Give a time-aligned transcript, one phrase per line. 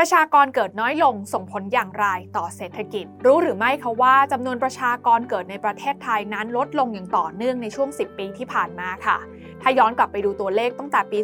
[0.00, 2.06] ประชากรเกิดน้อยลงส่งผลอย่างไร
[2.36, 9.18] ต่อเศรษฐกิจ รู้หรือไม่คะว่าจำนวนประชากรเกิดในประเทศไทยนั้นลดลงอย่างต่อเนื่องในช่วง 10 ปีที่ผ่านมาค่ะ
[9.62, 11.18] ถ้าย้อนกลับไปดูตัวเลขตั้งแต่ปี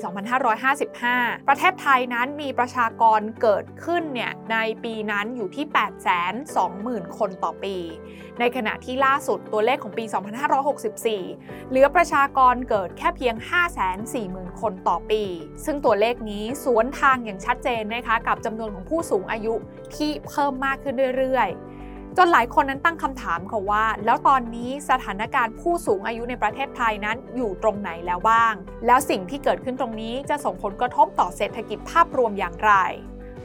[0.72, 5.66] 2555 ประเทศไทยนั้นมีประชากรเกิดขึ้นเนี่ยในปีนั้นอยู่ที่
[6.46, 7.76] 820,000 คนต่อปี
[8.40, 10.04] ในขณะที่ล่าสุดตัวเลขของปี
[10.88, 13.34] 2564 เหลือประชากรเกิดแค่เพียง
[13.98, 15.22] 540,000 คนต่อปี
[15.64, 19.54] ซึ่งตัวเลขนี้สวนทางอย่างชัดเจนนะคะกับจำนวนของผู้สูงอายุ
[19.96, 28.54] ที่เพิ่มมากขึ้นเรื่อยๆ จนหลายคนนั้นตั้งคำถามค่ะว่า แล้วตอนนี้สถานการณ์ผู้สูงอายุในประเทศไทยนั้นอยู่ตรงไหนแล้วบ้าง
[28.86, 32.72] แล้วสิ่งที่เกิดขึ้นตรงนี้จะส่งผลกระทบต่อเศรษฐกิจภาพรวมอย่างไร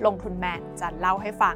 [0.06, 1.56] ลงทุนแมนจะเล่าให้ฟัง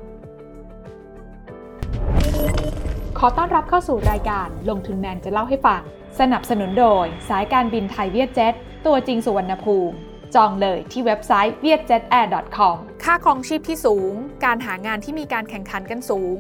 [3.20, 5.82] ขอต้อนรับเข้าสู่รายการลงทุนแมนจะเล่าให้ฟัง
[6.20, 8.54] สนับสนุนโดย สายการบินไทยเวียดเจ็ต
[8.86, 9.96] ตัวจริงสุวรรณภูมิ
[10.36, 14.14] จองเลยที่เว็บไซต์ vietjetair.com ค่าครองชีพที่สูง
[14.46, 16.40] การหางานที่มีการแข่งขันกันสูง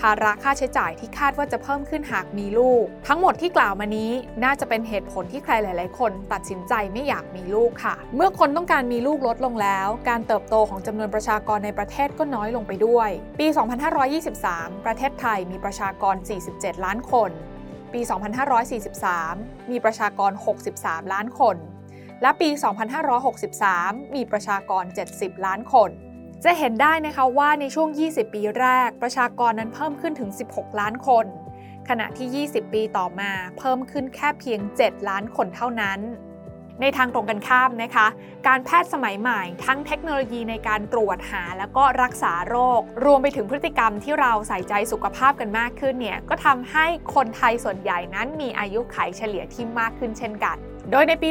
[0.00, 4.12] ภาระค่าใช้จ่ายที่คาดว่าจะเพิ่มขึ้นหากมีลูก ทั้งหมดที่กล่าวมานี้
[4.44, 13.46] น่าจะเป็นเหตุผลที่ใครหลาย ๆ คนตัดสินใจไม่อยากมีลูกค่ะ เมื่อคนต้องการมีลูกลดลงแล้ว การเติบโตของจำนวนประชากรในประเทศก็น้อยลงไปด้วย ปี
[14.16, 16.14] 2523 ประเทศไทยมีประชากร
[16.50, 17.30] 47 ล้านคน
[17.92, 18.00] ปี
[18.84, 20.32] 2543 มีประชากร
[20.72, 21.56] 63 ล้านคน
[22.22, 22.48] และปี
[23.32, 24.84] 2563 มีประชากร
[25.14, 25.90] 70 ล้านคน
[26.44, 31.26] จะเห็นได้นะคะว่าในช่วง 20 ปีแรก ประชากรนั้นเพิ่มขึ้นถึง 16 ล้านคน
[31.88, 36.00] ขณะที่ 20 ปีต่อมาเพิ่มขึ้นแค่เพียง 7 ล้านคนเท่านั้น
[36.80, 38.06] ในทางตรงกันข้ามนะคะ
[38.46, 50.56] การแพทย์สมัยใหม่ ทั้งเทคโนโลยีในการตรวจหาแล้วก็รักษาโรค รวมไปถึงพฤติกรรมที่เราใส่ใจสุขภาพกันมากขึ้นเนี่ย ก็ทำให้คนไทยส่วนใหญ่นั้นมีอายุขัยเฉลี่ยที่มากขึ้นเช่นกัน
[50.90, 51.30] โดยในปี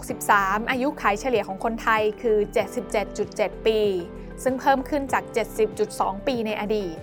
[0.00, 2.38] 2563 อายุขายเฉลี่ยของคนไทยคือ
[3.02, 3.80] 77.7 ปี
[4.42, 5.24] ซึ่งเพิ่มขึ้นจาก
[5.74, 6.96] 70.2 ปีในอดีต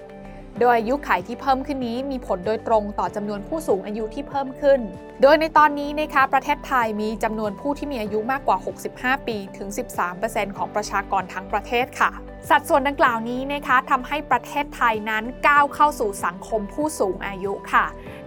[0.60, 4.80] โดยอายุขัยที่เพิ่มขึ้นนี้มีผลโดยตรงต่อจำนวนผู้สูงอายุที่เพิ่มขึ้น
[5.22, 8.58] โดยในตอนนี้นะคะประเทศไทยมีจำนวนผู้ที่มีอายุมากกว่า
[8.94, 9.70] 65 ปีถึง
[10.14, 12.12] 13%ของประชากรทั้งประเทศค่ะ
[12.50, 17.86] สัดส่วนดังกล่าวนี้นะคะทำให้ประเทศไทยนั้นก้าวเข้าสู่สังคมผู้สูงอายุค่ะ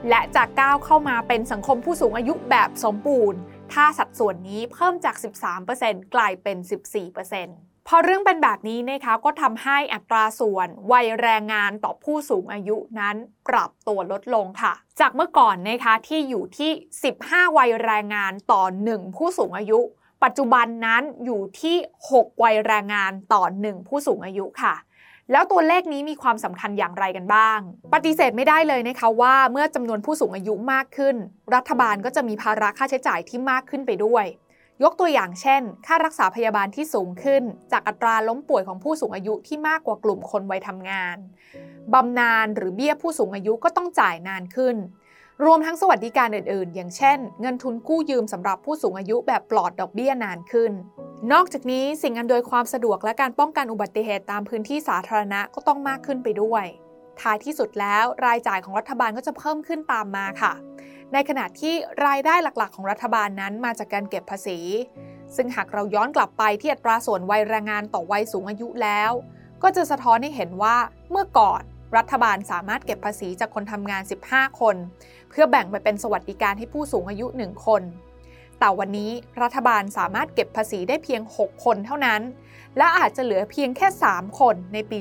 [0.09, 3.39] และจะก้าวเข้ามาเป็นสังคมผู้สูงอายุแบบสมบูรณ์
[3.73, 5.17] ถ้าสัดส่วนนี้เพิ่มจาก
[5.65, 13.17] 13%กลายเป็น 14% พอเรื่องเป็นแบบนี้นะคะก็ทำให้อัตราส่วนวัยแรงงานต่อผู้สูงอายุนั้น
[13.49, 16.71] ปรับตัวลดลงค่ะ จากเมื่อก่อนนะคะที่อยู่ที่
[17.15, 19.81] 15 วัยแรงงานต่อ 1 ผู้สูงอายุ
[20.25, 21.77] ปัจจุบันนั้นอยู่ที่
[22.11, 24.75] 6 วัยแรงงานต่อ 1 ผู้สูงอายุค่ะ
[25.33, 27.59] แล้วตัวเลขนี้มีความสำคัญอย่างไรกันบ้าง
[27.95, 31.17] ปฏิเสธไม่ได้เลยนะคะว่าเมื่อจำนวนผู้สูงอายุมากขึ้น
[31.55, 34.25] รัฐบาลก็จะมีภาระค่าใช้จ่ายที่มากขึ้นไปด้วย
[34.83, 37.43] ยกตัวอย่างเช่น ค่ารักษาพยาบาลที่สูงขึ้น
[37.73, 41.17] จากอัตราล้มป่วยของผู้สูงอายุที่มากกว่ากลุ่มคนวัยทำงาน
[41.93, 44.77] บำนาญหรือเบี้ยผู้สูงอายุก็ต้องจ่ายนานขึ้น
[45.45, 50.73] รวมทั้งสวัสดิการอื่นๆ อย่างเช่น เงินทุนกู้ยืมสำหรับผู้สูงอายุแบบปลอดดอกเบี้ยนานขึ้น
[51.33, 56.65] นอกจากนี้สิ่งอำนวยความสะดวกและการป้องกันอุบัติเหตุตามพื้นที่สาธารณะก็ต้องมากขึ้นไปด้วย
[57.21, 60.53] ท้ายที่สุดแล้วรายจ่ายของรัฐบาลก็จะเพิ่มขึ้นตามมาค่ะ
[61.13, 61.75] ในขณะที่
[62.07, 64.59] รายได้หลักๆ ของรัฐบาลนั้นมาจากการเก็บภาษี
[65.37, 69.13] ซึ่งหากเราย้อนกลับไปที่อัตราส่วนวัยแรงงานต่อวัยสูงอายุแล้ว
[69.63, 70.77] ก็จะสะท้อนให้เห็นว่า
[71.11, 71.63] เมื่อก่อน
[71.97, 74.77] รัฐบาลสามารถเก็บภาษีจากคนทำงาน 15 คน
[75.31, 77.83] เพื่อแบ่งไปเป็นสวัสดิการให้ผู้สูงอายุ 1 คน
[78.61, 79.11] แต่วันนี้
[79.43, 82.23] รัฐบาลสามารถเก็บภาษีได้เพียง 6 คนเท่านั้น
[82.77, 84.99] และอาจจะเหลือเพียงแค่ 3 คนในปี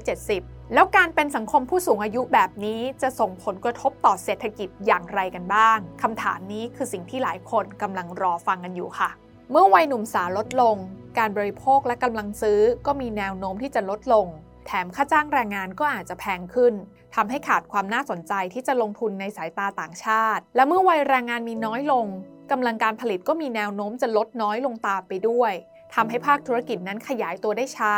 [0.00, 9.10] 2570 แล้วการเป็นสังคมผู้สูงอายุแบบนี้จะส่งผลกระทบต่อเศรษฐกิจอย่างไรกันบ้างคำถามนี้คือสิ่งที่หลายคนกำลังรอฟังกันอยู่ค่ะ
[9.50, 10.76] เมื่อวัยหนุ่มสาวลดลง
[11.18, 14.26] การบริโภคและกำลังซื้อก็มีแนวโน้มที่จะลดลง
[14.66, 16.74] แถมค่าจ้างแรงงานก็อาจจะแพงขึ้น
[17.14, 22.06] ทำให้ขาดความน่าสนใจที่จะลงทุนในสายตาต่างชาติ และเมื่อวัยแรงงานมีน้อยลง
[22.50, 25.52] กำลังการผลิตก็มีแนวโน้มจะลดน้อยลงตามไปด้วย
[25.94, 27.94] ทำให้ภาคธุรกิจนั้นขยายตัวได้ช้า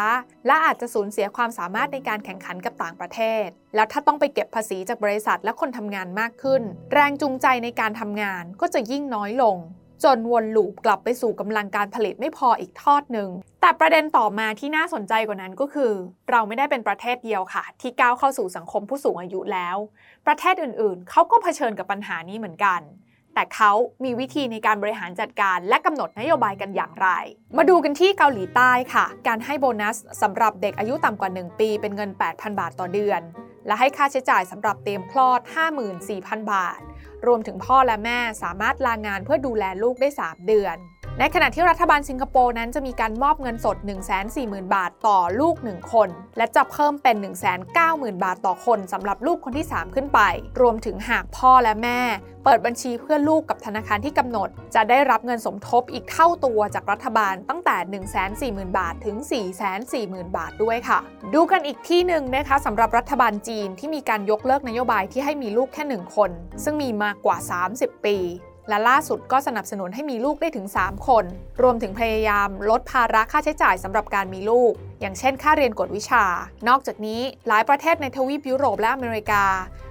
[0.47, 6.63] และอาจจะสูญเสียความสามารถในการแข่งขันกับต่างประเทศ แล้วถ้าต้องไปเก็บภาษีจากบริษัทและคนทำงานมากขึ้น
[6.93, 9.57] แรงจูงใจในการทำงานก็จะยิ่งน้อยลง
[10.05, 13.29] จนวนลูปกลับไปสู่กำลังการผลิตไม่พออีกทอดหนึ่ง
[13.61, 15.93] แต่ประเด็นต่อมาที่น่าสนใจกว่านั้นก็คือ
[16.31, 19.77] เราไม่ได้เป็นประเทศเดียวค่ะ ที่ก้าวเข้าสู่สังคมผู้สูงอายุแล้ว
[20.27, 22.81] ประเทศอื่นๆเขาก็เผชิญกับปัญหานี้เหมือนกัน
[23.35, 23.73] แต่เขา
[24.05, 27.09] มีวิธีในการบริหารจัดการและกำหนดนโยบายกันอย่างไร
[27.57, 33.21] มาดูกันที่เกาหลีใต้ค่ะ การให้โบนัสสำหรับเด็กอายุต่ำกว่า 1 ปีเป็นเงิน 8,000 บาทต่อเดือน
[33.67, 35.41] และให้ค่าใช้จ่ายสำหรับเตรียมคลอด
[35.97, 36.81] 54,000 บาท
[37.27, 40.79] รวมถึงพ่อและแม่สามารถลางานเพื่อดูแลลูกได้ 3 เดือน
[41.21, 43.77] ในขณะที่รัฐบาลสิงคโปร์นั้นจะมีการมอบเงินสด
[44.25, 47.17] 140,000 บาทต่อลูก 1 คน และจะเพิ่มเป็น
[47.71, 50.21] 190,000 บาทต่อคนสำหรับลูกคนที่ 3 ขึ้นไป
[50.61, 52.01] รวมถึงหากพ่อและแม่
[52.45, 57.77] เปิดบัญชีเพื่อลูกกับธนาคารที่กำหนด จะได้รับเงินสมทบอีกเท่าตัวจากรัฐบาลตั้งแต่
[58.69, 59.17] 140,000 บาทถึง
[59.77, 60.99] 440,000 บาทด้วยค่ะ
[61.35, 66.31] ดูกันอีกที่หนึ่งนะคะสำหรับรัฐบาลจีนที่มีการยกเลิกนโยบายที่ให้มีลูกแค่ 1 คน
[66.65, 67.37] ซึ่งมีมากกว่า
[67.73, 68.19] 30 ปี
[68.69, 71.25] และล่าสุดก็สนับสนุนให้มีลูกได้ถึง 3 คน
[71.63, 76.25] รวมถึงพยายามลดภาระค่าใช้จ่ายสำหรับการมีลูก อย่างเช่น ค่าเรียนกฎวิชา
[76.69, 79.45] นอกจากนี้หลายประเทศในทวีปยุโรปและอเมริกา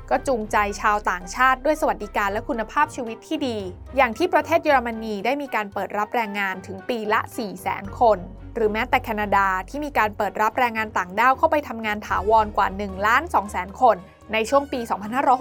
[0.09, 3.57] ก็จูงใจชาวต่างชาติด้วยสวัสดิการและคุณภาพชีวิตที่ดี
[3.95, 8.17] อย่างที่ประเทศเยอรมนีได้มีการเปิดรับแรงงานถึงปีละ 4 0 0 0 0 0 คน
[8.55, 13.97] หรือแม้แต่แคนาดาที่มีการเปิดรับแรงงานต่างด้าวเข้าไปทำงานถาวรกว่า 1 ล้าน2แสนคน
[14.33, 14.79] ในช่วงปี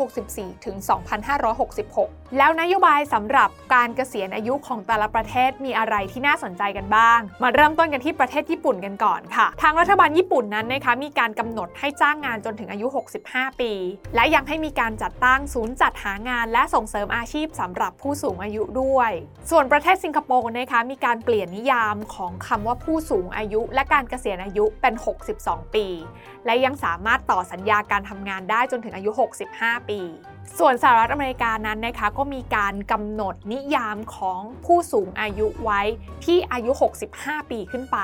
[0.03, 0.77] 2564 ถึง
[1.33, 12.87] 2566 แล้วนโยบายสำหรับการเกษียณอายุของแต่ละประเทศมีอะไรที่น่าสนใจกันบ้าง มาเริ่มต้นกันที่ประเทศญี่ปุ่นกันก่อนค่ะ ทางรัฐบาลญี่ปุ่นนั้นนะคะมีการกำหนดให้จ้างงานจนถึงอายุ
[13.25, 13.73] 65 ปี
[14.15, 19.11] และยังให้มีการจัดตั้งศูนย์จัดหางาน และส่งเสริมอาชีพสำหรับผู้สูงอายุด้วย
[19.51, 24.95] ส่วนประเทศสิงคโปร์นะคะมีการเปลี่ยนนิยามของคำว่าผู้สูงอายุ และการเกษียณอายุเป็น
[25.35, 25.87] 62 ปี
[26.47, 29.11] และยังสามารถต่อสัญญาการทำงานได้จนถึงอายุ
[29.51, 30.01] 65 ปี
[30.59, 35.81] ส่วนสหรัฐอเมริกานั้นนะคะก็มีการกำหนดนิยามของผู้สูงอายุไว้
[36.25, 36.71] ที่อายุ
[37.11, 37.99] 65 ปีขึ้นไป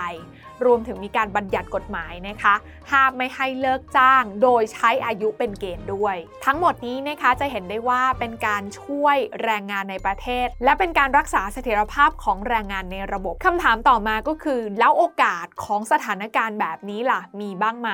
[0.67, 2.55] รวมถึงมีการบัญญัติกฎหมายนะคะ
[2.91, 17.91] ห้ามไม่ให้เลิกจ้าง โดยใช้อายุเป็นเกณฑ์ด้วย ทั้งหมดนี้นะคะจะเห็นได้ว่าเป็นการช่วยแรงงานในประเทศ และเป็นการรักษาเสถียรภาพของแรงงานในระบบคำถามต่อมาก็คือ แล้วโอกาสของสถานการณ์แบบนี้ล่ะมีบ้างไหม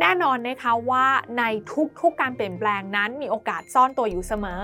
[0.00, 1.06] แน่นอนนะคะว่า
[1.38, 1.42] ใน
[2.00, 4.62] ทุกๆการเปลี่ยนแปลงนั้นมีโอกาสซ่อนตัวอยู่เสมอ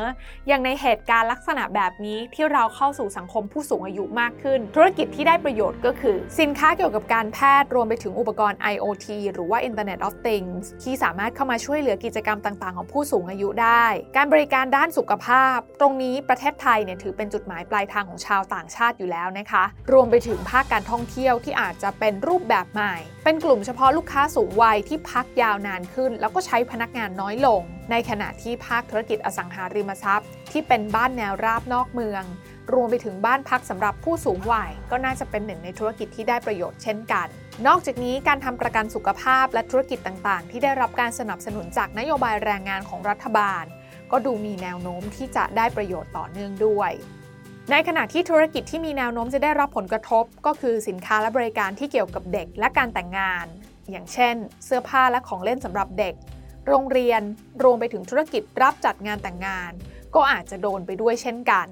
[0.48, 13.84] อย่างในเหตุการณ์ลักษณะแบบนี้ที่เราเข้าสู่สังคมผู้สูงอายุมากขึ้น ธุรกิจที่ได้ประโยชน์ก็คือ สินค้าเกี่ยวกับการแพทย์รวมไปถึงอุปกรณ์ IoT หรือว่า Internet of Things ที่สามารถเข้ามาช่วยเหลือกิจกรรมต่างๆ ของผู้สูงอายุได้
[14.16, 32.24] การบริการด้านสุขภาพ ตรงนี้ประเทศไทยเนี่ยถือเป็นจุดหมายปลายทางของชาวต่างชาติอยู่แล้วนะคะ รวมไปถึงภาคการท่องเที่ยวที่อาจจะเป็นรูปแบบใหม่ เป็นกลุ่มเฉพาะลูกค้าสูงวัยที่พักยาวนานขึ้น แล้วก็ใช้พนักงานน้อยลง ในขณะที่ภาคธุรกิจอสังหาริมทรัพย์ ที่เป็นบ้านแนวราบนอกเมือง
[32.72, 37.26] รวมไปถึงบ้านพักสำหรับผู้สูงวัย ก็น่าจะเป็นหนึ่งในธุรกิจที่ได้ประโยชน์เช่นกัน
[37.66, 43.64] นอกจากนี้การทำประกันสุขภาพและธุรกิจต่างๆ ที่ได้รับการสนับสนุนจากนโยบายแรงงานของรัฐบาล
[44.10, 46.92] ก็ดูมีแนวโน้มที่จะได้ประโยชน์ต่อเนื่องด้วย
[47.70, 53.46] ในขณะที่ธุรกิจที่มีแนวโน้มจะได้รับผลกระทบ ก็คือสินค้าและบริการที่เกี่ยวกับเด็กและการแต่งงาน
[53.90, 54.34] อย่างเช่น
[54.64, 56.14] เสื้อผ้าและของเล่นสำหรับเด็ก
[56.68, 57.22] โรงเรียน
[57.62, 59.72] รวมไปถึงธุรกิจรับจัดงานแต่งงาน
[60.14, 61.68] ก็อาจจะโดนไปด้วยเช่นกัน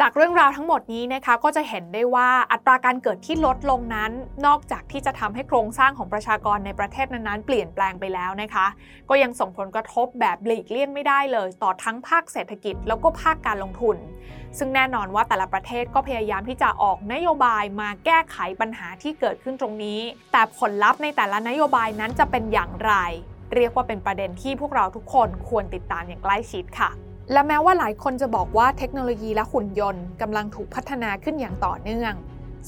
[0.00, 4.12] จากเรื่องราวทั้งหมดนี้นะคะก็จะเห็นได้ว่าอัตราการเกิดที่ลดลงนั้น
[4.46, 8.66] นอกจากที่จะทำให้โครงสร้างของประชากรในประเทศนั้นๆ เปลี่ยนแปลงไปแล้วนะคะ
[9.08, 13.96] ก็ยังส่งผลกระทบแบบหลีกเลี่ยงไม่ได้เลย ต่อทั้งภาคเศรษฐกิจแล้วก็ภาคการลงทุน
[14.58, 20.00] ซึ่งแน่นอนว่าแต่ละประเทศก็พยายามที่จะออกนโยบายมาแก้ไขปัญหาที่เกิดขึ้นตรงนี้
[20.32, 22.94] แต่ผลลัพธ์ในแต่ละนโยบายนั้นจะเป็นอย่างไร
[23.54, 26.90] เรียกว่าเป็นประเด็นที่พวกเราทุกคนควรติดตามอย่างใกล้ชิดค่ะ
[27.32, 32.12] และแม้ว่าหลายคนจะบอกว่าเทคโนโลยีและหุ่นยนต์กำลังถูกพัฒนาขึ้นอย่างต่อเนื่อง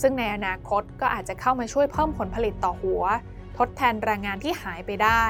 [0.01, 3.03] ซึ่งในอนาคตก็อาจจะเข้ามาช่วยเพิ่มผลผลิตต่อหัว
[3.59, 5.25] ทดแทนแรงงานที่หายไปได้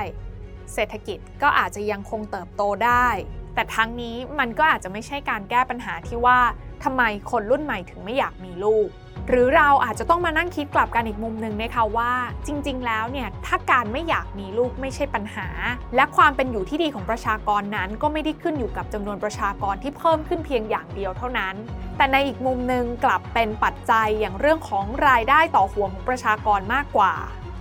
[0.73, 3.09] เศรษฐกิจก็อาจจะยังคงเติบโตได้
[3.55, 6.39] แต่ทั้งนี้มันก็อาจจะไม่ใช่การแก้ปัญหาที่ว่า
[6.85, 8.89] ทำไมคนรุ่นใหม่ถึงไม่อยากมีลูก
[9.29, 12.13] หรือเราอาจจะต้องมานั่งคิดกลับกันอีกมุมหนึ่งนะคะว่า
[12.47, 15.49] จริง ๆ แล้วเนี่ยถ้าการไม่อยากมีลูกไม่ใช่ปัญหา
[15.97, 21.55] และความเป็นอยู่ที่ดีของประชากรนั้น ก็ไม่ได้ขึ้นอยู่กับจำนวนประชากรที่เพิ่มขึ้นเพียงอย่างเดียวเท่านั้น
[21.97, 27.15] แต่ในอีกมุมหนึ่งกลับเป็นปัจจัยอย่างเรื่องของรายได้ต่อหัวของประชากรมากกว่า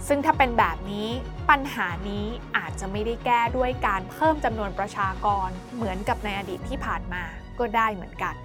[0.08, 1.10] ซึ่งถ้าเป็นแบบนี้
[1.50, 2.26] ปัญหานี้
[2.58, 7.24] อาจจะไม่ได้แก้ด้วยการเพิ่มจำนวนประชากรเหมือนกับในอดีตที่ผ่านมา
[7.60, 8.36] ก็ได้เหมือนกัน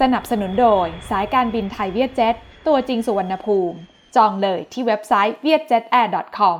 [0.00, 2.34] สนับสนุนโดยสายการบินไทยเวียดเจ็ต
[2.66, 3.76] ตัวจริงสุวรรณภูมิ
[4.16, 6.58] จองเลยที่เว็บไซต์ vietjetair.com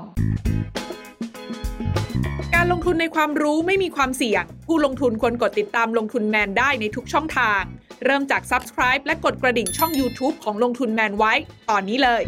[2.54, 7.62] การลงทุนในความรู้ไม่มีความเสี่ยง ผู้ลงทุนควรกดติดตามลงทุนแมนได้ในทุกช่องทาง
[8.04, 11.32] เริ่มจาก Subscribe และกดกระดิ่งช่อง YouTube ของลงทุนแมนไว้
[11.70, 12.22] ตอนนี้เลย